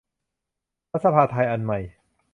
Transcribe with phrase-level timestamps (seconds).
[0.91, 1.79] รัฐสภาไทยอันใหม่